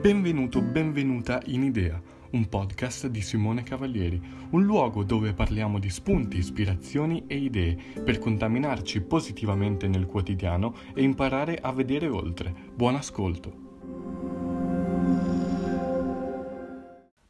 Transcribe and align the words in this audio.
Benvenuto, 0.00 0.62
benvenuta 0.62 1.42
in 1.46 1.64
Idea, 1.64 2.00
un 2.30 2.48
podcast 2.48 3.08
di 3.08 3.20
Simone 3.20 3.64
Cavalieri, 3.64 4.22
un 4.50 4.62
luogo 4.62 5.02
dove 5.02 5.32
parliamo 5.32 5.80
di 5.80 5.90
spunti, 5.90 6.36
ispirazioni 6.36 7.24
e 7.26 7.36
idee 7.36 7.76
per 8.04 8.20
contaminarci 8.20 9.00
positivamente 9.00 9.88
nel 9.88 10.06
quotidiano 10.06 10.72
e 10.94 11.02
imparare 11.02 11.58
a 11.60 11.72
vedere 11.72 12.06
oltre. 12.06 12.54
Buon 12.72 12.94
ascolto. 12.94 13.66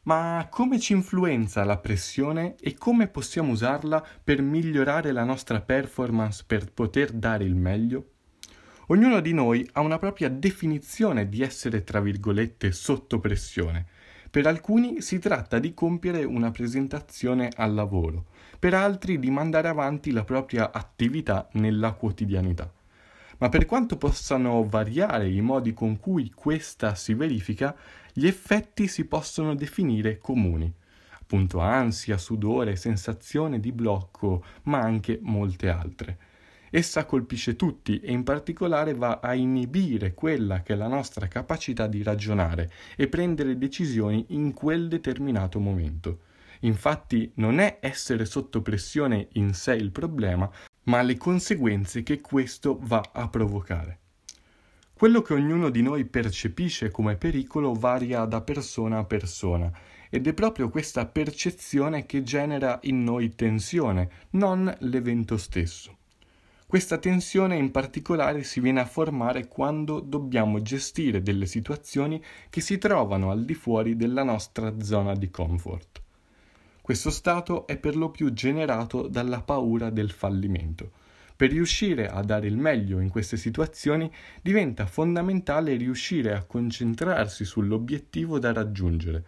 Ma 0.03 0.47
come 0.51 0.79
ci 0.79 0.93
influenza 0.93 1.63
la 1.63 1.79
pressione 1.79 2.55
e 2.59 2.75
come 2.75 3.07
possiamo 3.07 3.51
usarla 3.51 4.05
per 4.23 4.43
migliorare 4.43 5.11
la 5.11 5.23
nostra 5.23 5.59
performance 5.59 6.43
per 6.45 6.71
poter 6.71 7.13
dare 7.13 7.45
il 7.45 7.55
meglio? 7.55 8.11
Ognuno 8.91 9.19
di 9.19 9.33
noi 9.33 9.67
ha 9.73 9.81
una 9.81 9.99
propria 9.99 10.29
definizione 10.29 11.29
di 11.29 11.43
essere, 11.43 11.83
tra 11.83 12.01
virgolette, 12.01 12.71
sotto 12.71 13.19
pressione. 13.19 13.85
Per 14.31 14.47
alcuni 14.47 15.01
si 15.01 15.19
tratta 15.19 15.59
di 15.59 15.75
compiere 15.75 16.23
una 16.23 16.49
presentazione 16.49 17.51
al 17.55 17.75
lavoro, 17.75 18.25
per 18.57 18.73
altri 18.73 19.19
di 19.19 19.29
mandare 19.29 19.67
avanti 19.67 20.09
la 20.09 20.23
propria 20.23 20.71
attività 20.71 21.47
nella 21.53 21.91
quotidianità. 21.91 22.73
Ma 23.37 23.49
per 23.49 23.67
quanto 23.67 23.95
possano 23.95 24.67
variare 24.67 25.29
i 25.29 25.41
modi 25.41 25.71
con 25.75 25.99
cui 25.99 26.31
questa 26.33 26.95
si 26.95 27.13
verifica, 27.13 27.75
gli 28.11 28.25
effetti 28.25 28.87
si 28.87 29.05
possono 29.05 29.53
definire 29.53 30.17
comuni. 30.17 30.73
Appunto 31.19 31.59
ansia, 31.59 32.17
sudore, 32.17 32.75
sensazione 32.75 33.59
di 33.59 33.71
blocco, 33.71 34.43
ma 34.63 34.79
anche 34.79 35.19
molte 35.21 35.69
altre. 35.69 36.17
Essa 36.69 37.05
colpisce 37.05 37.55
tutti 37.55 37.99
e 37.99 38.11
in 38.11 38.23
particolare 38.23 38.93
va 38.93 39.19
a 39.21 39.33
inibire 39.33 40.13
quella 40.13 40.61
che 40.61 40.73
è 40.73 40.75
la 40.75 40.87
nostra 40.87 41.27
capacità 41.27 41.87
di 41.87 42.03
ragionare 42.03 42.71
e 42.95 43.07
prendere 43.07 43.57
decisioni 43.57 44.25
in 44.29 44.53
quel 44.53 44.87
determinato 44.87 45.59
momento. 45.59 46.19
Infatti 46.61 47.31
non 47.35 47.59
è 47.59 47.77
essere 47.81 48.25
sotto 48.25 48.61
pressione 48.61 49.29
in 49.33 49.53
sé 49.53 49.73
il 49.73 49.91
problema, 49.91 50.49
ma 50.83 51.01
le 51.01 51.17
conseguenze 51.17 52.03
che 52.03 52.21
questo 52.21 52.77
va 52.81 53.11
a 53.13 53.27
provocare. 53.29 53.99
Quello 54.93 55.21
che 55.21 55.33
ognuno 55.33 55.69
di 55.69 55.81
noi 55.81 56.03
percepisce 56.03 56.91
come 56.91 57.15
pericolo 57.15 57.73
varia 57.73 58.25
da 58.25 58.41
persona 58.41 58.97
a 58.97 59.05
persona 59.05 59.71
ed 60.09 60.27
è 60.27 60.33
proprio 60.33 60.69
questa 60.69 61.05
percezione 61.05 62.05
che 62.05 62.21
genera 62.21 62.79
in 62.83 63.03
noi 63.03 63.33
tensione, 63.33 64.09
non 64.31 64.75
l'evento 64.79 65.37
stesso. 65.37 65.98
Questa 66.69 66.99
tensione 66.99 67.55
in 67.55 67.71
particolare 67.71 68.43
si 68.43 68.59
viene 68.59 68.79
a 68.79 68.85
formare 68.85 69.47
quando 69.47 69.99
dobbiamo 69.99 70.61
gestire 70.61 71.23
delle 71.23 71.47
situazioni 71.47 72.23
che 72.47 72.61
si 72.61 72.77
trovano 72.77 73.31
al 73.31 73.43
di 73.43 73.55
fuori 73.55 73.95
della 73.95 74.21
nostra 74.21 74.79
zona 74.79 75.15
di 75.15 75.31
comfort. 75.31 75.99
Questo 76.79 77.09
stato 77.09 77.65
è 77.65 77.75
per 77.77 77.95
lo 77.95 78.11
più 78.11 78.31
generato 78.33 79.07
dalla 79.07 79.41
paura 79.41 79.89
del 79.89 80.11
fallimento. 80.11 80.91
Per 81.35 81.49
riuscire 81.49 82.07
a 82.07 82.21
dare 82.21 82.45
il 82.45 82.57
meglio 82.57 82.99
in 82.99 83.09
queste 83.09 83.35
situazioni 83.35 84.07
diventa 84.39 84.85
fondamentale 84.85 85.75
riuscire 85.75 86.35
a 86.35 86.43
concentrarsi 86.43 87.45
sull'obiettivo 87.45 88.37
da 88.37 88.53
raggiungere, 88.53 89.23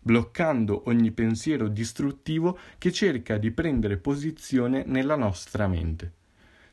bloccando 0.00 0.84
ogni 0.86 1.10
pensiero 1.10 1.68
distruttivo 1.68 2.58
che 2.78 2.90
cerca 2.90 3.36
di 3.36 3.50
prendere 3.50 3.98
posizione 3.98 4.82
nella 4.86 5.16
nostra 5.16 5.68
mente. 5.68 6.24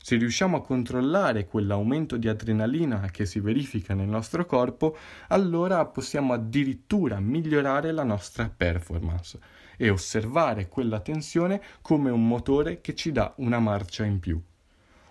Se 0.06 0.16
riusciamo 0.16 0.58
a 0.58 0.62
controllare 0.62 1.46
quell'aumento 1.46 2.18
di 2.18 2.28
adrenalina 2.28 3.08
che 3.10 3.24
si 3.24 3.40
verifica 3.40 3.94
nel 3.94 4.06
nostro 4.06 4.44
corpo, 4.44 4.94
allora 5.28 5.86
possiamo 5.86 6.34
addirittura 6.34 7.20
migliorare 7.20 7.90
la 7.90 8.04
nostra 8.04 8.52
performance 8.54 9.38
e 9.78 9.88
osservare 9.88 10.68
quella 10.68 11.00
tensione 11.00 11.58
come 11.80 12.10
un 12.10 12.28
motore 12.28 12.82
che 12.82 12.94
ci 12.94 13.12
dà 13.12 13.32
una 13.38 13.60
marcia 13.60 14.04
in 14.04 14.20
più. 14.20 14.38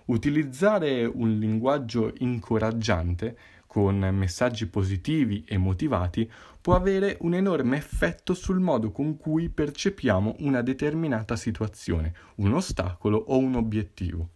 Utilizzare 0.06 1.06
un 1.06 1.40
linguaggio 1.40 2.14
incoraggiante 2.20 3.36
con 3.66 3.98
messaggi 3.98 4.68
positivi 4.68 5.44
e 5.48 5.58
motivati 5.58 6.32
può 6.62 6.76
avere 6.76 7.18
un 7.22 7.34
enorme 7.34 7.78
effetto 7.78 8.36
sul 8.36 8.60
modo 8.60 8.92
con 8.92 9.18
cui 9.18 9.50
percepiamo 9.50 10.36
una 10.42 10.62
determinata 10.62 11.36
situazione, 11.36 12.14
un 12.36 12.54
ostacolo 12.54 13.18
o 13.18 13.40
un 13.40 13.56
obiettivo. 13.56 14.30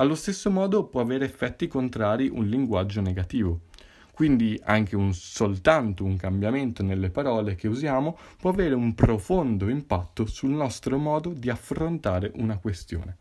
Allo 0.00 0.14
stesso 0.14 0.50
modo 0.50 0.84
può 0.84 1.02
avere 1.02 1.26
effetti 1.26 1.66
contrari 1.66 2.26
un 2.32 2.46
linguaggio 2.46 3.02
negativo. 3.02 3.60
Quindi 4.14 4.58
anche 4.64 4.96
un, 4.96 5.12
soltanto 5.12 6.04
un 6.04 6.16
cambiamento 6.16 6.82
nelle 6.82 7.10
parole 7.10 7.54
che 7.54 7.68
usiamo 7.68 8.16
può 8.38 8.48
avere 8.48 8.74
un 8.74 8.94
profondo 8.94 9.68
impatto 9.68 10.24
sul 10.24 10.52
nostro 10.52 10.96
modo 10.96 11.34
di 11.34 11.50
affrontare 11.50 12.32
una 12.36 12.56
questione. 12.56 13.18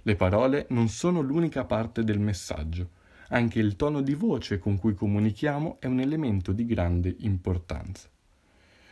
Le 0.00 0.16
parole 0.16 0.64
non 0.70 0.88
sono 0.88 1.20
l'unica 1.20 1.64
parte 1.64 2.02
del 2.02 2.18
messaggio, 2.18 2.88
anche 3.28 3.58
il 3.58 3.76
tono 3.76 4.00
di 4.00 4.14
voce 4.14 4.58
con 4.58 4.78
cui 4.78 4.94
comunichiamo 4.94 5.76
è 5.80 5.86
un 5.86 6.00
elemento 6.00 6.52
di 6.52 6.64
grande 6.64 7.14
importanza. 7.18 8.08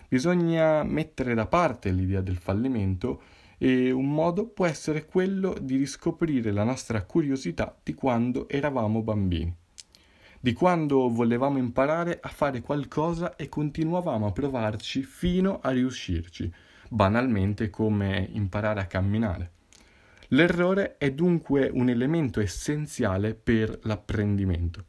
Bisogna 0.07 0.83
mettere 0.83 1.33
da 1.33 1.47
parte 1.47 1.91
l'idea 1.91 2.21
del 2.21 2.37
fallimento 2.37 3.23
e 3.59 3.91
un 3.91 4.09
modo 4.09 4.47
può 4.47 4.67
essere 4.67 5.05
quello 5.05 5.57
di 5.61 5.77
riscoprire 5.77 6.53
la 6.53 6.63
nostra 6.63 7.03
curiosità 7.03 7.77
di 7.83 7.93
quando 7.93 8.49
eravamo 8.49 9.03
bambini, 9.03 9.55
di 10.41 10.53
quando 10.53 11.09
volevamo 11.09 11.59
imparare 11.59 12.19
a 12.23 12.29
fare 12.29 12.61
qualcosa 12.61 13.35
e 13.35 13.49
continuavamo 13.49 14.27
a 14.27 14.33
provarci 14.33 15.03
fino 15.03 15.59
a 15.61 15.71
riuscirci, 15.71 16.51
banalmente 16.89 17.69
come 17.69 18.29
imparare 18.33 18.81
a 18.81 18.87
camminare. 18.87 19.53
L'errore 20.29 20.97
è 20.99 21.11
dunque 21.11 21.71
un 21.73 21.89
elemento 21.89 22.41
essenziale 22.41 23.35
per 23.35 23.79
l'apprendimento. 23.83 24.85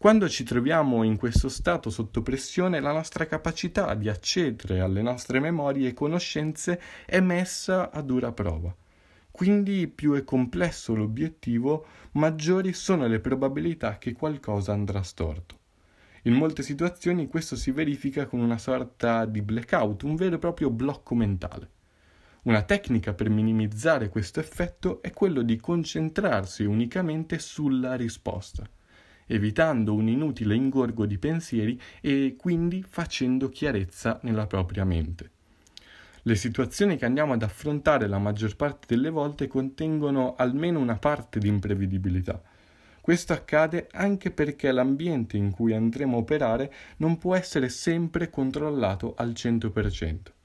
Quando 0.00 0.28
ci 0.28 0.44
troviamo 0.44 1.02
in 1.02 1.16
questo 1.16 1.48
stato 1.48 1.90
sotto 1.90 2.22
pressione, 2.22 2.78
la 2.78 2.92
nostra 2.92 3.26
capacità 3.26 3.94
di 3.94 4.08
accedere 4.08 4.78
alle 4.78 5.02
nostre 5.02 5.40
memorie 5.40 5.88
e 5.88 5.92
conoscenze 5.92 6.80
è 7.04 7.18
messa 7.18 7.90
a 7.90 8.00
dura 8.00 8.30
prova. 8.30 8.72
Quindi 9.28 9.88
più 9.88 10.12
è 10.12 10.22
complesso 10.22 10.94
l'obiettivo, 10.94 11.84
maggiori 12.12 12.74
sono 12.74 13.08
le 13.08 13.18
probabilità 13.18 13.98
che 13.98 14.12
qualcosa 14.12 14.72
andrà 14.72 15.02
storto. 15.02 15.58
In 16.22 16.34
molte 16.34 16.62
situazioni 16.62 17.26
questo 17.26 17.56
si 17.56 17.72
verifica 17.72 18.26
con 18.26 18.38
una 18.38 18.58
sorta 18.58 19.24
di 19.24 19.42
blackout, 19.42 20.04
un 20.04 20.14
vero 20.14 20.36
e 20.36 20.38
proprio 20.38 20.70
blocco 20.70 21.16
mentale. 21.16 21.70
Una 22.42 22.62
tecnica 22.62 23.14
per 23.14 23.30
minimizzare 23.30 24.10
questo 24.10 24.38
effetto 24.38 25.02
è 25.02 25.10
quello 25.10 25.42
di 25.42 25.56
concentrarsi 25.56 26.62
unicamente 26.62 27.40
sulla 27.40 27.96
risposta 27.96 28.64
evitando 29.28 29.94
un 29.94 30.08
inutile 30.08 30.54
ingorgo 30.54 31.06
di 31.06 31.16
pensieri 31.18 31.80
e 32.00 32.34
quindi 32.36 32.84
facendo 32.86 33.48
chiarezza 33.48 34.18
nella 34.22 34.46
propria 34.46 34.84
mente. 34.84 35.30
Le 36.22 36.34
situazioni 36.34 36.96
che 36.96 37.06
andiamo 37.06 37.32
ad 37.32 37.42
affrontare 37.42 38.06
la 38.06 38.18
maggior 38.18 38.56
parte 38.56 38.86
delle 38.94 39.08
volte 39.08 39.46
contengono 39.46 40.34
almeno 40.36 40.78
una 40.78 40.98
parte 40.98 41.38
di 41.38 41.48
imprevedibilità. 41.48 42.42
Questo 43.00 43.32
accade 43.32 43.88
anche 43.92 44.30
perché 44.30 44.70
l'ambiente 44.70 45.38
in 45.38 45.50
cui 45.50 45.72
andremo 45.72 46.16
a 46.16 46.20
operare 46.20 46.72
non 46.98 47.16
può 47.16 47.34
essere 47.34 47.70
sempre 47.70 48.28
controllato 48.28 49.14
al 49.16 49.30
100%. 49.30 50.37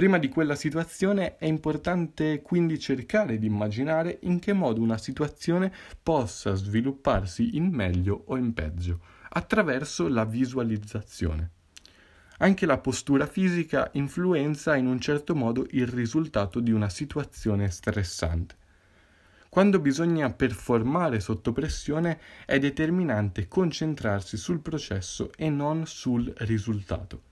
Prima 0.00 0.16
di 0.16 0.30
quella 0.30 0.54
situazione 0.54 1.36
è 1.36 1.44
importante 1.44 2.40
quindi 2.40 2.78
cercare 2.78 3.38
di 3.38 3.44
immaginare 3.44 4.20
in 4.22 4.38
che 4.38 4.54
modo 4.54 4.80
una 4.80 4.96
situazione 4.96 5.70
possa 6.02 6.54
svilupparsi 6.54 7.58
in 7.58 7.66
meglio 7.66 8.22
o 8.28 8.38
in 8.38 8.54
peggio, 8.54 9.00
attraverso 9.28 10.08
la 10.08 10.24
visualizzazione. 10.24 11.50
Anche 12.38 12.64
la 12.64 12.78
postura 12.78 13.26
fisica 13.26 13.90
influenza 13.92 14.74
in 14.74 14.86
un 14.86 14.98
certo 15.00 15.34
modo 15.34 15.66
il 15.72 15.86
risultato 15.86 16.60
di 16.60 16.72
una 16.72 16.88
situazione 16.88 17.68
stressante. 17.68 18.56
Quando 19.50 19.80
bisogna 19.80 20.32
performare 20.32 21.20
sotto 21.20 21.52
pressione 21.52 22.18
è 22.46 22.58
determinante 22.58 23.48
concentrarsi 23.48 24.38
sul 24.38 24.60
processo 24.60 25.30
e 25.36 25.50
non 25.50 25.84
sul 25.84 26.32
risultato. 26.38 27.28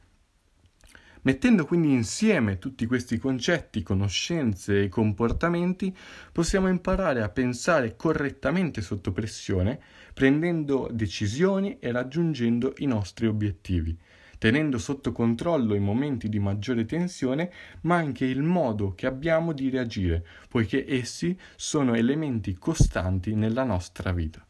Mettendo 1.23 1.65
quindi 1.65 1.93
insieme 1.93 2.59
tutti 2.59 2.87
questi 2.87 3.19
concetti, 3.19 3.83
conoscenze 3.83 4.83
e 4.83 4.89
comportamenti, 4.89 5.95
possiamo 6.33 6.69
imparare 6.69 7.23
a 7.23 7.29
pensare 7.29 7.97
correttamente 7.97 8.81
sotto 8.81 9.13
pressione, 9.13 9.81
prendendo 10.15 10.89
decisioni 10.93 11.79
e 11.81 11.91
raggiungendo 11.91 12.75
i 12.79 12.87
nostri 12.87 13.27
obiettivi, 13.27 13.97
tenendo 14.39 14.79
sotto 14.79 15.13
controllo 15.13 15.75
i 15.75 15.81
momenti 15.81 16.29
di 16.29 16.39
maggiore 16.39 16.85
tensione, 16.85 17.53
ma 17.83 17.97
anche 17.97 18.25
il 18.25 18.43
modo 18.43 18.95
che 18.95 19.07
abbiamo 19.07 19.53
di 19.53 19.69
reagire, 19.71 20.25
poiché 20.49 20.85
essi 20.87 21.37
sono 21.57 21.95
elementi 21.95 22.55
costanti 22.55 23.35
nella 23.35 23.65
nostra 23.65 24.13
vita. 24.13 24.48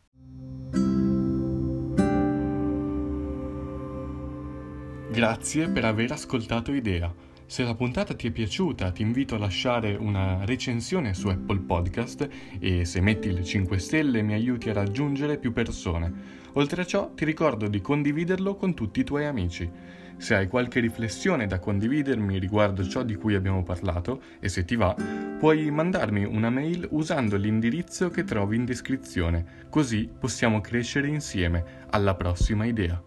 Grazie 5.18 5.68
per 5.68 5.84
aver 5.84 6.12
ascoltato 6.12 6.72
Idea. 6.72 7.12
Se 7.44 7.64
la 7.64 7.74
puntata 7.74 8.14
ti 8.14 8.28
è 8.28 8.30
piaciuta, 8.30 8.92
ti 8.92 9.02
invito 9.02 9.34
a 9.34 9.38
lasciare 9.38 9.96
una 9.96 10.44
recensione 10.44 11.12
su 11.12 11.26
Apple 11.26 11.58
Podcast 11.58 12.28
e 12.60 12.84
se 12.84 13.00
metti 13.00 13.32
le 13.32 13.42
5 13.42 13.80
stelle 13.80 14.22
mi 14.22 14.34
aiuti 14.34 14.70
a 14.70 14.74
raggiungere 14.74 15.36
più 15.36 15.52
persone. 15.52 16.12
Oltre 16.52 16.82
a 16.82 16.86
ciò, 16.86 17.10
ti 17.14 17.24
ricordo 17.24 17.66
di 17.66 17.80
condividerlo 17.80 18.54
con 18.54 18.74
tutti 18.74 19.00
i 19.00 19.04
tuoi 19.04 19.26
amici. 19.26 19.68
Se 20.18 20.36
hai 20.36 20.46
qualche 20.46 20.78
riflessione 20.78 21.48
da 21.48 21.58
condividermi 21.58 22.38
riguardo 22.38 22.86
ciò 22.86 23.02
di 23.02 23.16
cui 23.16 23.34
abbiamo 23.34 23.64
parlato 23.64 24.22
e 24.38 24.48
se 24.48 24.64
ti 24.64 24.76
va, 24.76 24.94
puoi 25.36 25.68
mandarmi 25.72 26.26
una 26.26 26.48
mail 26.48 26.86
usando 26.92 27.36
l'indirizzo 27.36 28.08
che 28.10 28.22
trovi 28.22 28.54
in 28.54 28.64
descrizione, 28.64 29.66
così 29.68 30.08
possiamo 30.16 30.60
crescere 30.60 31.08
insieme. 31.08 31.86
Alla 31.90 32.14
prossima 32.14 32.66
idea. 32.66 33.02